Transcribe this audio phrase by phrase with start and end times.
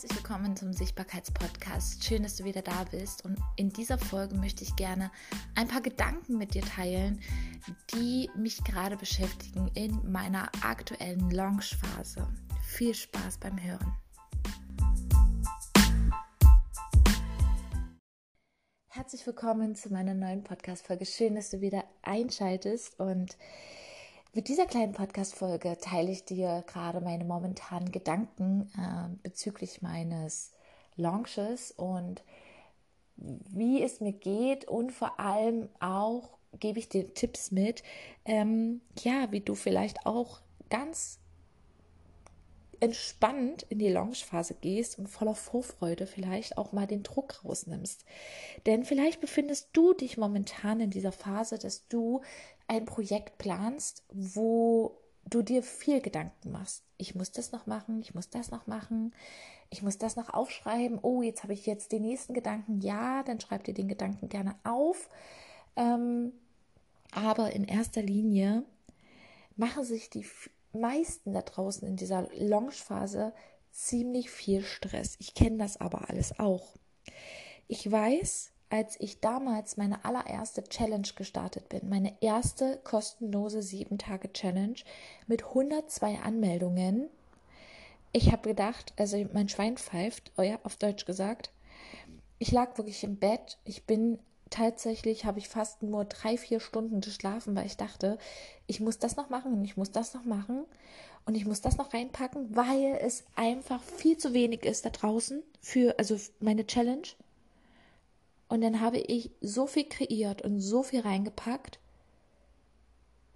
[0.00, 2.04] Herzlich willkommen zum Sichtbarkeitspodcast.
[2.04, 3.24] Schön, dass du wieder da bist.
[3.24, 5.10] Und in dieser Folge möchte ich gerne
[5.56, 7.20] ein paar Gedanken mit dir teilen,
[7.92, 12.28] die mich gerade beschäftigen in meiner aktuellen Launchphase.
[12.62, 13.92] Viel Spaß beim Hören.
[18.86, 21.06] Herzlich willkommen zu meiner neuen Podcast-Folge.
[21.06, 23.36] Schön, dass du wieder einschaltest und
[24.38, 30.52] mit dieser kleinen Podcast-Folge teile ich dir gerade meine momentanen Gedanken äh, bezüglich meines
[30.94, 32.22] Launches und
[33.16, 34.64] wie es mir geht.
[34.66, 37.82] Und vor allem auch gebe ich dir Tipps mit,
[38.26, 41.18] ähm, ja, wie du vielleicht auch ganz
[42.80, 48.04] entspannt in die Launchphase gehst und voller Vorfreude vielleicht auch mal den Druck rausnimmst.
[48.66, 52.22] Denn vielleicht befindest du dich momentan in dieser Phase, dass du
[52.66, 56.82] ein Projekt planst, wo du dir viel Gedanken machst.
[56.96, 59.14] Ich muss das noch machen, ich muss das noch machen,
[59.70, 60.98] ich muss das noch aufschreiben.
[61.02, 62.80] Oh, jetzt habe ich jetzt den nächsten Gedanken.
[62.80, 65.08] Ja, dann schreib dir den Gedanken gerne auf.
[65.76, 66.32] Ähm,
[67.12, 68.64] aber in erster Linie
[69.56, 70.26] machen sich die
[70.80, 73.32] meisten da draußen in dieser Launchphase
[73.70, 75.16] ziemlich viel Stress.
[75.18, 76.74] Ich kenne das aber alles auch.
[77.68, 84.76] Ich weiß, als ich damals meine allererste Challenge gestartet bin, meine erste kostenlose 7-Tage-Challenge
[85.26, 87.08] mit 102 Anmeldungen,
[88.12, 91.52] ich habe gedacht, also mein Schwein pfeift, oh auf Deutsch gesagt,
[92.38, 94.18] ich lag wirklich im Bett, ich bin
[94.50, 98.18] tatsächlich habe ich fast nur drei, vier Stunden geschlafen, weil ich dachte,
[98.66, 100.64] ich muss das noch machen und ich muss das noch machen
[101.24, 105.42] und ich muss das noch reinpacken, weil es einfach viel zu wenig ist da draußen
[105.60, 107.08] für, also meine Challenge.
[108.48, 111.78] Und dann habe ich so viel kreiert und so viel reingepackt,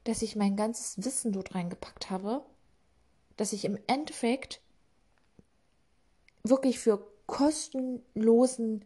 [0.05, 2.43] dass ich mein ganzes Wissen dort reingepackt habe,
[3.37, 4.61] dass ich im Endeffekt
[6.45, 8.85] wirklich für kostenlosen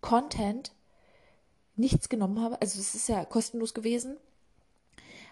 [0.00, 0.72] Content
[1.76, 2.60] nichts genommen habe.
[2.60, 4.16] Also es ist ja kostenlos gewesen.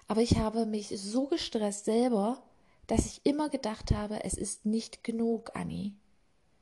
[0.08, 2.42] Aber ich habe mich so gestresst selber,
[2.86, 5.94] dass ich immer gedacht habe, es ist nicht genug, Anni.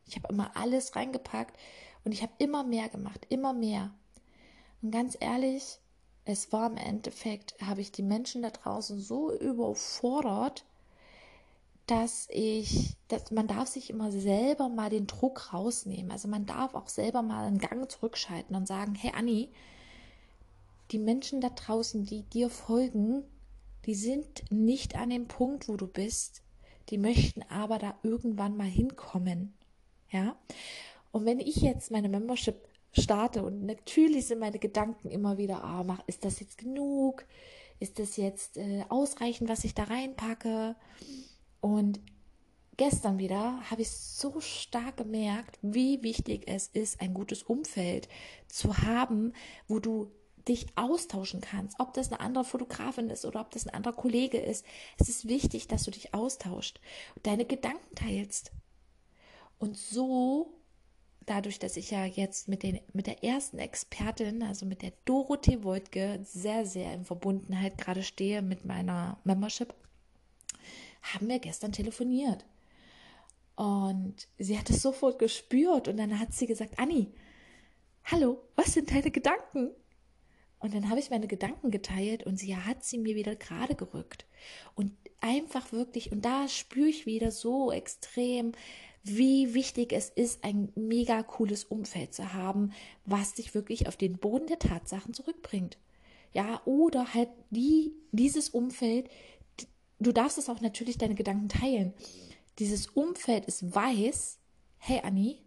[0.07, 1.59] Ich habe immer alles reingepackt
[2.05, 3.93] und ich habe immer mehr gemacht, immer mehr.
[4.81, 5.79] Und ganz ehrlich,
[6.25, 10.65] es war im Endeffekt, habe ich die Menschen da draußen so überfordert,
[11.87, 16.11] dass ich, dass man darf sich immer selber mal den Druck rausnehmen.
[16.11, 19.51] Also man darf auch selber mal einen Gang zurückschalten und sagen, hey Anni,
[20.91, 23.25] die Menschen da draußen, die dir folgen,
[23.87, 26.43] die sind nicht an dem Punkt, wo du bist.
[26.89, 29.55] Die möchten aber da irgendwann mal hinkommen.
[30.11, 30.37] Ja.
[31.11, 32.57] Und wenn ich jetzt meine Membership
[32.93, 37.25] starte und natürlich sind meine Gedanken immer wieder, ah, mach, ist das jetzt genug?
[37.81, 40.77] Ist das jetzt äh, ausreichend, was ich da reinpacke?
[41.63, 42.01] Und
[42.77, 48.09] gestern wieder habe ich so stark gemerkt, wie wichtig es ist, ein gutes Umfeld
[48.49, 49.33] zu haben,
[49.69, 50.11] wo du
[50.49, 54.39] dich austauschen kannst, ob das eine andere Fotografin ist oder ob das ein anderer Kollege
[54.39, 54.67] ist.
[54.99, 56.81] Es ist wichtig, dass du dich austauscht
[57.23, 58.51] deine Gedanken teilst.
[59.61, 60.53] Und so,
[61.27, 65.63] dadurch, dass ich ja jetzt mit, den, mit der ersten Expertin, also mit der Dorothee
[65.63, 69.73] Woltke, sehr, sehr in Verbundenheit gerade stehe mit meiner Membership,
[71.03, 72.45] haben wir gestern telefoniert.
[73.57, 77.13] Und sie hat es sofort gespürt und dann hat sie gesagt, Anni,
[78.05, 79.71] hallo, was sind deine Gedanken?
[80.59, 84.27] Und dann habe ich meine Gedanken geteilt und sie hat sie mir wieder gerade gerückt.
[84.75, 88.53] Und einfach wirklich, und da spüre ich wieder so extrem,
[89.03, 92.73] wie wichtig es ist, ein mega cooles Umfeld zu haben,
[93.05, 95.79] was dich wirklich auf den Boden der Tatsachen zurückbringt.
[96.33, 99.11] Ja, oder halt die, dieses Umfeld,
[100.07, 101.95] du darfst es auch natürlich deine Gedanken teilen.
[102.59, 104.39] Dieses Umfeld ist weiß,
[104.79, 105.43] hey Anni,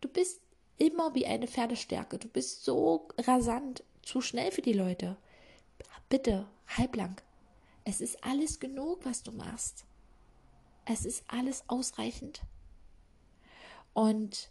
[0.00, 0.40] du bist
[0.78, 5.16] immer wie eine Pferdestärke, du bist so rasant, zu schnell für die Leute.
[6.08, 7.20] Bitte, halblang.
[7.84, 9.84] Es ist alles genug, was du machst.
[10.84, 12.40] Es ist alles ausreichend.
[13.92, 14.50] Und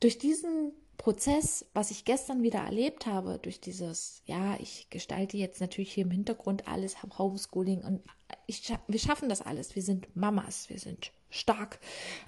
[0.00, 5.60] durch diesen Prozess, was ich gestern wieder erlebt habe, durch dieses, ja, ich gestalte jetzt
[5.60, 8.02] natürlich hier im Hintergrund alles, Homeschooling und
[8.46, 9.74] ich, wir schaffen das alles.
[9.74, 11.78] Wir sind Mamas, wir sind stark.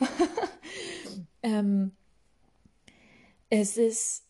[1.43, 1.93] ähm,
[3.51, 4.25] es ist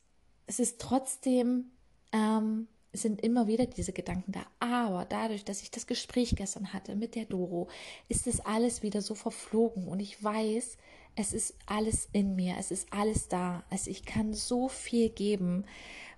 [0.51, 1.71] es ist trotzdem,
[2.11, 4.47] ähm, sind immer wieder diese Gedanken da.
[4.59, 7.69] Aber dadurch, dass ich das Gespräch gestern hatte mit der Doro,
[8.09, 10.77] ist es alles wieder so verflogen und ich weiß,
[11.17, 13.65] es ist alles in mir, es ist alles da.
[13.71, 15.65] Also ich kann so viel geben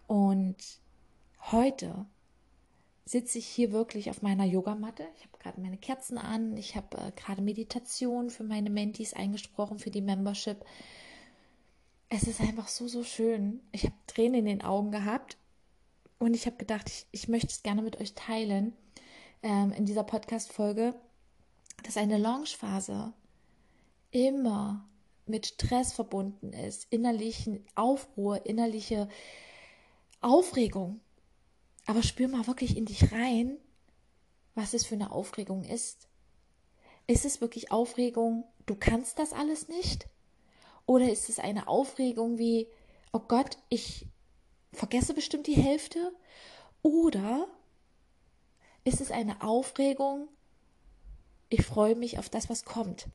[0.06, 0.56] und
[1.50, 2.06] heute
[3.04, 5.04] sitze ich hier wirklich auf meiner Yogamatte.
[5.16, 6.56] Ich habe gerade meine Kerzen an.
[6.56, 10.64] Ich habe äh, gerade Meditation für meine Mentees eingesprochen, für die Membership.
[12.08, 13.60] Es ist einfach so, so schön.
[13.72, 15.36] Ich habe Tränen in den Augen gehabt
[16.22, 18.76] und ich habe gedacht, ich, ich möchte es gerne mit euch teilen
[19.42, 20.94] ähm, in dieser Podcast-Folge,
[21.82, 23.12] dass eine Launchphase
[24.12, 24.88] immer
[25.26, 29.08] mit Stress verbunden ist, innerlichen Aufruhr, innerliche
[30.20, 31.00] Aufregung.
[31.86, 33.56] Aber spür mal wirklich in dich rein,
[34.54, 36.06] was es für eine Aufregung ist.
[37.08, 40.06] Ist es wirklich Aufregung, du kannst das alles nicht?
[40.86, 42.69] Oder ist es eine Aufregung wie,
[43.12, 44.06] oh Gott, ich
[44.72, 46.12] vergesse bestimmt die Hälfte?
[46.82, 47.46] Oder
[48.84, 50.28] ist es eine Aufregung,
[51.48, 53.08] ich freue mich auf das, was kommt?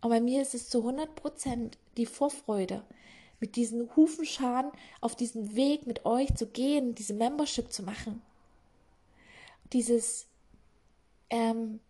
[0.00, 2.84] Und bei mir ist es zu 100 Prozent die Vorfreude,
[3.38, 4.70] mit diesen Hufenscharen
[5.00, 8.22] auf diesen Weg mit euch zu gehen, diese Membership zu machen.
[9.72, 10.26] Dieses
[11.28, 11.80] ähm,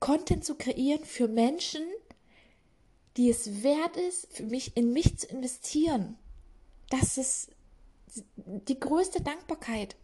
[0.00, 1.82] Content zu kreieren für Menschen,
[3.16, 6.16] die es wert ist, für mich in mich zu investieren.
[6.90, 7.50] Das ist
[8.46, 9.96] die größte Dankbarkeit,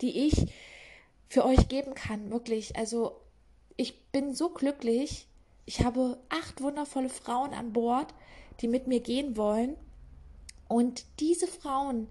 [0.00, 0.52] die ich
[1.28, 2.76] für euch geben kann, wirklich.
[2.76, 3.20] Also
[3.76, 5.28] ich bin so glücklich.
[5.66, 8.14] Ich habe acht wundervolle Frauen an Bord,
[8.60, 9.76] die mit mir gehen wollen.
[10.66, 12.08] Und diese Frauen,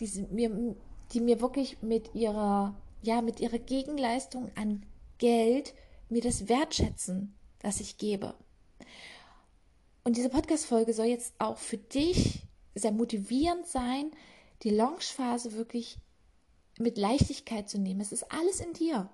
[0.00, 0.76] die mir,
[1.12, 4.84] die mir wirklich mit ihrer, ja, mit ihrer Gegenleistung an
[5.18, 5.74] Geld
[6.08, 8.34] mir das wertschätzen, das ich gebe.
[10.04, 12.47] Und diese Podcast-Folge soll jetzt auch für dich
[12.78, 14.10] sehr motivierend sein,
[14.62, 15.98] die Launchphase wirklich
[16.78, 18.00] mit Leichtigkeit zu nehmen.
[18.00, 19.08] Es ist alles in dir.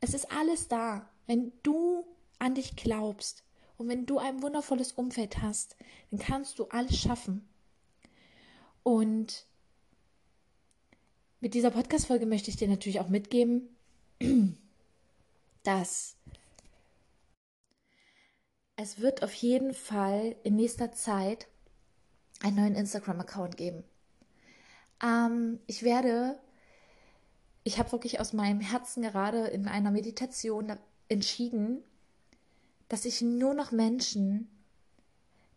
[0.00, 1.08] Es ist alles da.
[1.26, 2.04] Wenn du
[2.38, 3.44] an dich glaubst,
[3.82, 5.76] und wenn du ein wundervolles Umfeld hast,
[6.12, 7.48] dann kannst du alles schaffen.
[8.84, 9.46] Und
[11.40, 13.76] mit dieser Podcast-Folge möchte ich dir natürlich auch mitgeben,
[15.64, 16.16] dass
[18.76, 21.48] es wird auf jeden Fall in nächster Zeit
[22.42, 23.84] einen neuen Instagram-Account geben.
[25.02, 26.38] Ähm, ich werde,
[27.64, 30.76] ich habe wirklich aus meinem Herzen gerade in einer Meditation
[31.08, 31.82] entschieden,
[32.88, 34.50] dass ich nur noch Menschen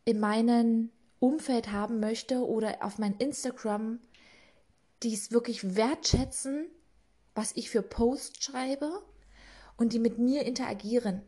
[0.05, 3.99] in meinem Umfeld haben möchte oder auf mein Instagram,
[5.03, 6.67] die es wirklich wertschätzen,
[7.33, 9.03] was ich für Posts schreibe
[9.77, 11.21] und die mit mir interagieren.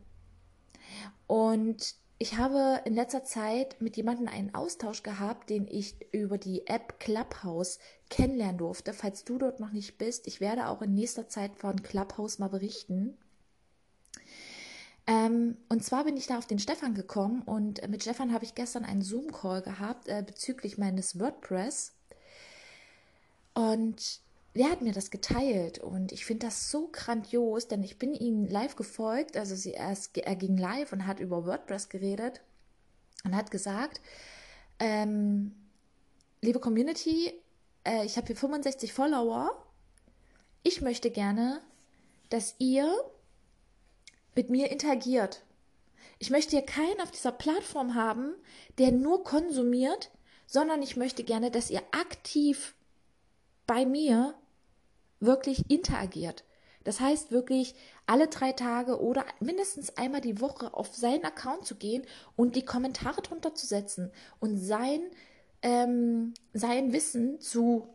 [1.26, 6.66] Und ich habe in letzter Zeit mit jemandem einen Austausch gehabt, den ich über die
[6.66, 7.78] App Clubhouse
[8.10, 8.92] kennenlernen durfte.
[8.92, 12.48] Falls du dort noch nicht bist, ich werde auch in nächster Zeit von Clubhouse mal
[12.48, 13.16] berichten.
[15.06, 18.56] Ähm, und zwar bin ich da auf den Stefan gekommen und mit Stefan habe ich
[18.56, 21.94] gestern einen Zoom-Call gehabt äh, bezüglich meines WordPress.
[23.54, 24.20] Und
[24.58, 28.46] der hat mir das geteilt und ich finde das so grandios, denn ich bin ihm
[28.46, 29.36] live gefolgt.
[29.36, 32.40] Also sie erst, er ging live und hat über WordPress geredet
[33.24, 34.00] und hat gesagt,
[34.80, 35.54] ähm,
[36.40, 37.32] liebe Community,
[37.84, 39.50] äh, ich habe hier 65 Follower.
[40.62, 41.60] Ich möchte gerne,
[42.28, 42.92] dass ihr
[44.34, 45.42] mit mir interagiert.
[46.18, 48.34] Ich möchte hier keinen auf dieser Plattform haben,
[48.78, 50.10] der nur konsumiert,
[50.46, 52.74] sondern ich möchte gerne, dass ihr aktiv
[53.66, 54.34] bei mir
[55.20, 56.44] wirklich interagiert.
[56.84, 57.74] Das heißt wirklich
[58.06, 62.06] alle drei Tage oder mindestens einmal die Woche auf seinen Account zu gehen
[62.36, 64.10] und die Kommentare drunter zu setzen
[64.40, 65.00] und sein,
[65.62, 67.88] ähm, sein Wissen zu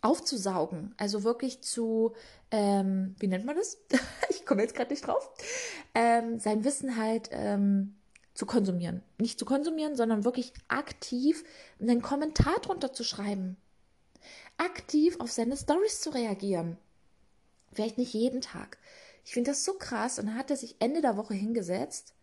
[0.00, 2.14] aufzusaugen, also wirklich zu,
[2.50, 3.78] ähm, wie nennt man das?
[4.30, 5.30] ich komme jetzt gerade nicht drauf,
[5.94, 7.96] ähm, sein Wissen halt ähm,
[8.32, 9.02] zu konsumieren.
[9.18, 11.44] Nicht zu konsumieren, sondern wirklich aktiv
[11.80, 13.56] einen Kommentar drunter zu schreiben.
[14.58, 16.76] Aktiv auf seine Stories zu reagieren.
[17.72, 18.78] Vielleicht nicht jeden Tag.
[19.24, 20.18] Ich finde das so krass.
[20.18, 22.14] Und dann hat er sich Ende der Woche hingesetzt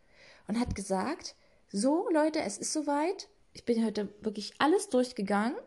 [0.47, 1.35] und hat gesagt,
[1.71, 3.27] so Leute, es ist soweit.
[3.53, 5.57] Ich bin heute wirklich alles durchgegangen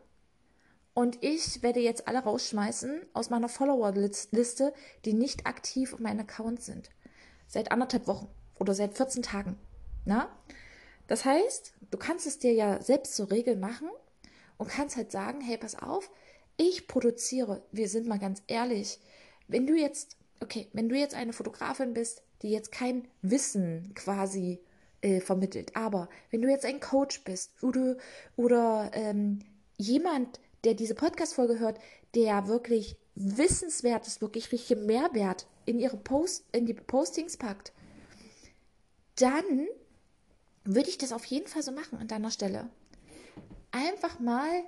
[0.99, 6.61] und ich werde jetzt alle rausschmeißen aus meiner Follower-Liste, die nicht aktiv auf meinem Account
[6.61, 6.91] sind.
[7.47, 9.57] Seit anderthalb Wochen oder seit 14 Tagen.
[10.05, 10.29] Na?
[11.07, 13.89] Das heißt, du kannst es dir ja selbst zur Regel machen
[14.57, 16.11] und kannst halt sagen, hey, pass auf,
[16.59, 18.99] ich produziere, wir sind mal ganz ehrlich,
[19.47, 24.61] wenn du jetzt, okay, wenn du jetzt eine Fotografin bist, die jetzt kein Wissen quasi
[25.01, 27.97] äh, vermittelt, aber wenn du jetzt ein Coach bist oder,
[28.37, 29.39] oder ähm,
[29.79, 31.79] jemand, der diese Podcast-Folge hört,
[32.15, 37.73] der wirklich wissenswertes, wirklich richtig Mehrwert in ihre Post, in die Postings packt,
[39.17, 39.69] dann
[40.65, 42.69] würde ich das auf jeden Fall so machen an deiner Stelle.
[43.71, 44.65] Einfach mal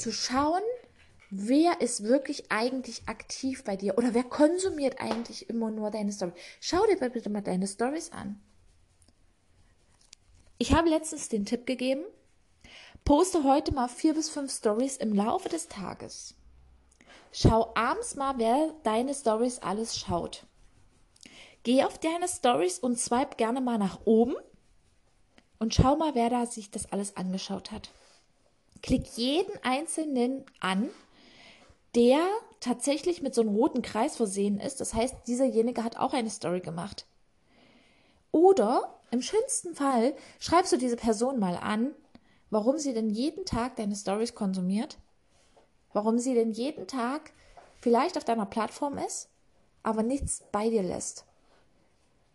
[0.00, 0.62] zu schauen,
[1.30, 6.32] wer ist wirklich eigentlich aktiv bei dir oder wer konsumiert eigentlich immer nur deine Story.
[6.60, 8.40] Schau dir bitte mal deine Stories an.
[10.58, 12.04] Ich habe letztens den Tipp gegeben,
[13.04, 16.34] poste heute mal vier bis fünf Stories im Laufe des Tages.
[17.32, 20.46] Schau abends mal, wer deine Stories alles schaut.
[21.62, 24.34] Geh auf deine Stories und swipe gerne mal nach oben
[25.58, 27.90] und schau mal, wer da sich das alles angeschaut hat.
[28.82, 30.88] Klick jeden einzelnen an,
[31.94, 32.20] der
[32.60, 34.80] tatsächlich mit so einem roten Kreis versehen ist.
[34.80, 37.06] Das heißt, dieserjenige hat auch eine Story gemacht.
[38.32, 41.94] Oder im schönsten Fall schreibst du diese Person mal an,
[42.50, 44.98] warum sie denn jeden Tag deine Stories konsumiert,
[45.92, 47.32] warum sie denn jeden Tag
[47.80, 49.28] vielleicht auf deiner Plattform ist,
[49.82, 51.24] aber nichts bei dir lässt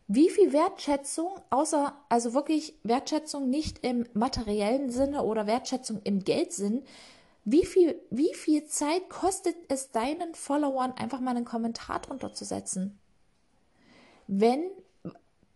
[0.07, 6.83] wie viel Wertschätzung, außer, also wirklich Wertschätzung nicht im materiellen Sinne oder Wertschätzung im Geldsinn,
[7.43, 12.45] wie viel, wie viel Zeit kostet es deinen Followern, einfach mal einen Kommentar drunter zu
[12.45, 12.99] setzen?
[14.27, 14.63] Wenn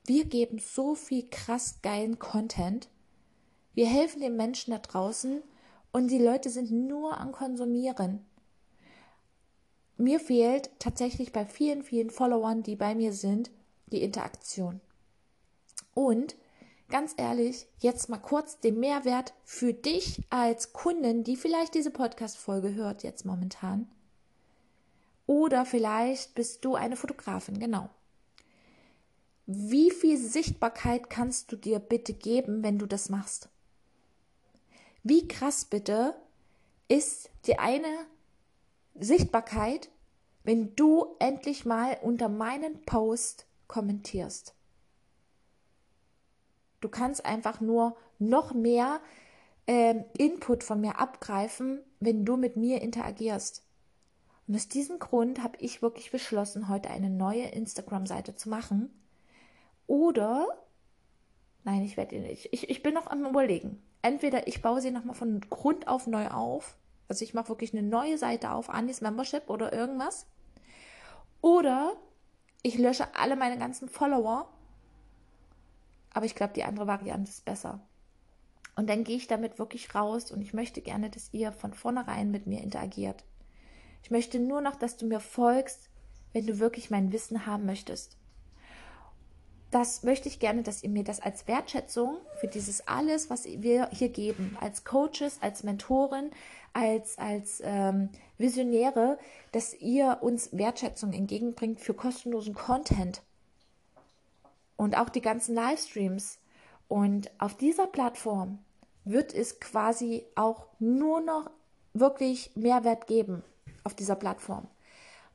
[0.05, 2.89] wir geben so viel krass geilen Content,
[3.75, 5.43] wir helfen den Menschen da draußen
[5.91, 8.25] und die Leute sind nur am Konsumieren.
[9.97, 13.51] Mir fehlt tatsächlich bei vielen, vielen Followern, die bei mir sind,
[13.91, 14.81] die Interaktion.
[15.93, 16.35] Und
[16.89, 22.73] ganz ehrlich, jetzt mal kurz den Mehrwert für dich als Kundin, die vielleicht diese Podcast-Folge
[22.73, 23.89] hört, jetzt momentan.
[25.27, 27.89] Oder vielleicht bist du eine Fotografin, genau.
[29.45, 33.49] Wie viel Sichtbarkeit kannst du dir bitte geben, wenn du das machst?
[35.03, 36.15] Wie krass bitte
[36.87, 38.05] ist die eine
[38.99, 39.89] Sichtbarkeit,
[40.43, 44.53] wenn du endlich mal unter meinen Post kommentierst.
[46.81, 48.99] Du kannst einfach nur noch mehr
[49.65, 53.63] äh, Input von mir abgreifen, wenn du mit mir interagierst.
[54.47, 58.89] Und aus diesem Grund habe ich wirklich beschlossen, heute eine neue Instagram-Seite zu machen.
[59.85, 60.47] Oder,
[61.63, 62.49] nein, ich werde nicht.
[62.51, 63.81] Ich, ich bin noch am Überlegen.
[64.01, 66.77] Entweder ich baue sie nochmal von Grund auf neu auf.
[67.07, 70.25] Also ich mache wirklich eine neue Seite auf, Anis Membership oder irgendwas.
[71.41, 71.95] Oder
[72.61, 74.49] ich lösche alle meine ganzen Follower.
[76.13, 77.79] Aber ich glaube, die andere Variante ist besser.
[78.75, 82.31] Und dann gehe ich damit wirklich raus und ich möchte gerne, dass ihr von vornherein
[82.31, 83.25] mit mir interagiert.
[84.03, 85.89] Ich möchte nur noch, dass du mir folgst,
[86.31, 88.18] wenn du wirklich mein Wissen haben möchtest.
[89.71, 93.89] Das möchte ich gerne, dass ihr mir das als Wertschätzung für dieses alles, was wir
[93.91, 96.31] hier geben, als Coaches, als Mentoren,
[96.73, 99.19] als, als ähm, Visionäre,
[99.51, 103.21] dass ihr uns Wertschätzung entgegenbringt für kostenlosen Content
[104.75, 106.39] und auch die ganzen Livestreams.
[106.87, 108.59] Und auf dieser Plattform
[109.03, 111.51] wird es quasi auch nur noch
[111.93, 113.43] wirklich Mehrwert geben
[113.83, 114.67] auf dieser Plattform.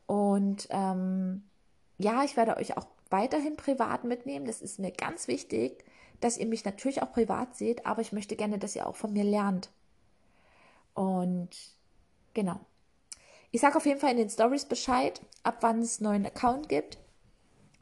[0.06, 1.44] Und ähm,
[1.98, 4.44] ja, ich werde euch auch weiterhin privat mitnehmen.
[4.44, 5.84] Das ist mir ganz wichtig,
[6.20, 9.12] dass ihr mich natürlich auch privat seht, aber ich möchte gerne, dass ihr auch von
[9.12, 9.70] mir lernt.
[10.94, 11.50] Und
[12.34, 12.58] genau.
[13.52, 16.98] Ich sage auf jeden Fall in den Stories Bescheid, ab wann es neuen Account gibt.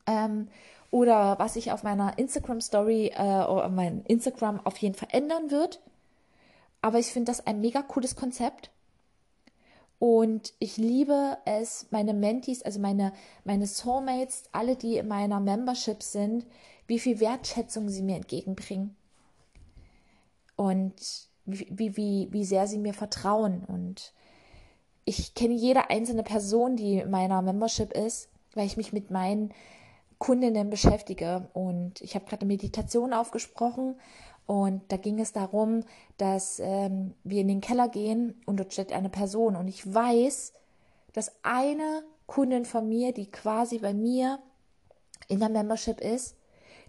[0.07, 0.49] Ähm,
[0.91, 5.51] oder was sich auf meiner Instagram Story äh, oder mein Instagram auf jeden Fall ändern
[5.51, 5.81] wird.
[6.83, 8.71] Aber ich finde das ein mega cooles Konzept.
[10.03, 13.13] Und ich liebe es, meine Mentees, also meine,
[13.45, 16.45] meine Soulmates, alle, die in meiner Membership sind,
[16.89, 18.97] wie viel Wertschätzung sie mir entgegenbringen.
[20.57, 20.95] Und
[21.45, 23.63] wie, wie, wie sehr sie mir vertrauen.
[23.69, 24.13] Und
[25.05, 29.55] ich kenne jede einzelne Person, die in meiner Membership ist, weil ich mich mit meinen
[30.19, 31.49] Kundinnen beschäftige.
[31.53, 33.95] Und ich habe gerade Meditation aufgesprochen
[34.47, 35.85] und da ging es darum,
[36.17, 39.57] dass ähm, wir in den Keller gehen und dort steht eine Person.
[39.57, 40.53] Und ich weiß,
[41.13, 44.39] dass eine Kundin von mir, die quasi bei mir
[45.29, 46.37] in der Membership ist,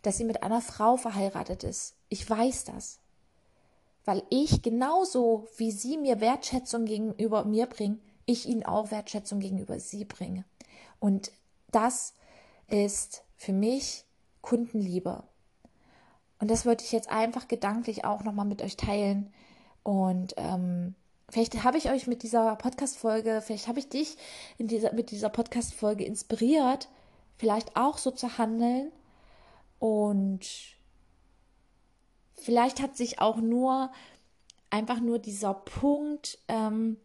[0.01, 1.95] dass sie mit einer Frau verheiratet ist.
[2.09, 2.99] Ich weiß das
[4.05, 9.79] weil ich genauso wie sie mir Wertschätzung gegenüber mir bringen, ich ihnen auch Wertschätzung gegenüber
[9.79, 10.45] sie bringe.
[10.99, 11.31] Und
[11.71, 12.13] das
[12.67, 14.05] ist für mich
[14.41, 15.23] Kundenliebe.
[16.39, 19.31] Und das wollte ich jetzt einfach gedanklich auch nochmal mit euch teilen.
[19.83, 20.95] Und ähm,
[21.29, 24.17] vielleicht habe ich euch mit dieser Podcast-Folge, vielleicht habe ich dich
[24.57, 26.89] in dieser, mit dieser Podcast-Folge inspiriert,
[27.37, 28.91] vielleicht auch so zu handeln.
[29.79, 30.73] Und
[32.43, 33.89] Vielleicht hat sich auch nur
[34.69, 36.97] einfach nur dieser Punkt ähm,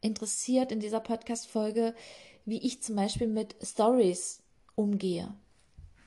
[0.00, 1.94] interessiert in dieser Podcast-Folge,
[2.46, 4.42] wie ich zum Beispiel mit Stories
[4.74, 5.32] umgehe.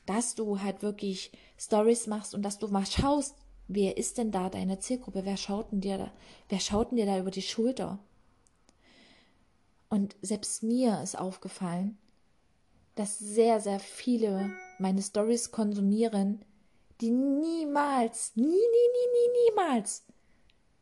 [0.06, 3.36] Dass du halt wirklich Stories machst und dass du mal schaust,
[3.68, 5.26] wer ist denn da deine Zielgruppe?
[5.26, 6.12] Wer schaut denn dir da,
[6.48, 8.00] wer schaut denn dir da über die Schulter?
[9.90, 11.98] Und selbst mir ist aufgefallen,
[12.96, 16.44] dass sehr, sehr viele meine Stories konsumieren,
[17.02, 20.04] die niemals, nie, nie, nie, nie, niemals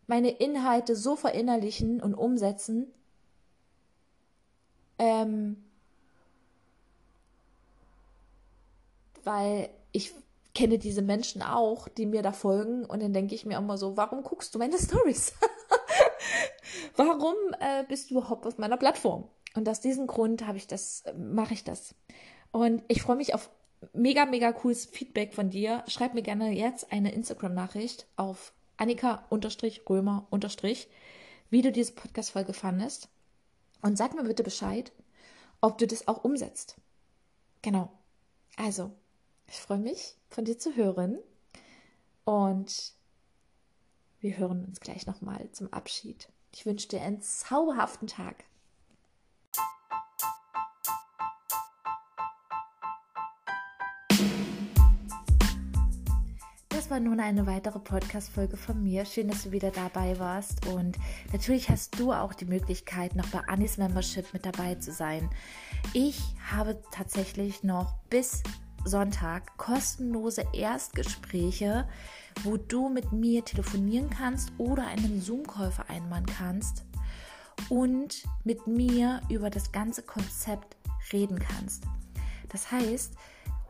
[0.07, 2.87] meine Inhalte so verinnerlichen und umsetzen,
[4.97, 5.57] ähm,
[9.23, 10.13] weil ich
[10.57, 13.95] kenne diese Menschen auch, die mir da folgen und dann denke ich mir immer so,
[13.95, 15.33] warum guckst du meine Stories?
[16.95, 19.29] warum äh, bist du überhaupt auf meiner Plattform?
[19.53, 21.93] Und aus diesem Grund habe ich das, mache ich das.
[22.51, 23.51] Und ich freue mich auf
[23.93, 25.83] mega, mega cooles Feedback von dir.
[25.87, 30.25] Schreib mir gerne jetzt eine Instagram-Nachricht auf Annika-Römer-
[31.51, 33.09] wie du diese Podcast-Folge fandest.
[33.83, 34.91] Und sag mir bitte Bescheid,
[35.61, 36.77] ob du das auch umsetzt.
[37.61, 37.91] Genau.
[38.55, 38.91] Also,
[39.49, 41.17] ich freue mich, von dir zu hören.
[42.25, 42.93] Und
[44.19, 46.29] wir hören uns gleich nochmal zum Abschied.
[46.53, 48.43] Ich wünsche dir einen zauberhaften Tag.
[56.69, 59.03] Das war nun eine weitere Podcast-Folge von mir.
[59.05, 60.65] Schön, dass du wieder dabei warst.
[60.67, 60.97] Und
[61.33, 65.29] natürlich hast du auch die Möglichkeit, noch bei Anis Membership mit dabei zu sein.
[65.93, 68.41] Ich habe tatsächlich noch bis
[68.85, 71.87] Sonntag kostenlose Erstgespräche,
[72.43, 76.85] wo du mit mir telefonieren kannst oder einen Zoom-Call vereinbaren kannst
[77.69, 80.77] und mit mir über das ganze Konzept
[81.11, 81.83] reden kannst.
[82.49, 83.13] Das heißt,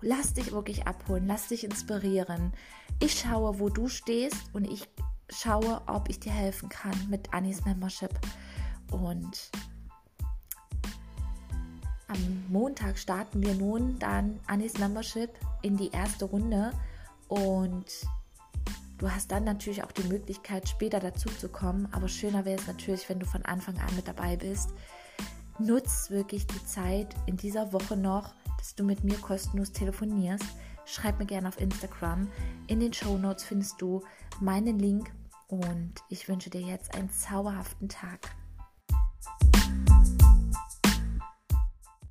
[0.02, 2.54] lass dich wirklich abholen, lass dich inspirieren.
[3.00, 4.88] Ich schaue, wo du stehst und ich
[5.30, 8.12] schaue, ob ich dir helfen kann mit Annis Membership.
[8.92, 9.52] Und
[12.08, 15.30] am Montag starten wir nun dann Annis Membership
[15.62, 16.72] in die erste Runde
[17.28, 17.86] und
[18.98, 21.88] du hast dann natürlich auch die Möglichkeit, später dazu zu kommen.
[21.92, 24.70] Aber schöner wäre es natürlich, wenn du von Anfang an mit dabei bist.
[25.60, 30.46] Nutz wirklich die Zeit in dieser Woche noch, dass du mit mir kostenlos telefonierst
[30.88, 32.29] schreib mir gerne auf Instagram.
[32.68, 34.03] In den Show Notes findest du
[34.40, 35.12] meinen Link
[35.48, 38.36] und ich wünsche dir jetzt einen zauberhaften Tag.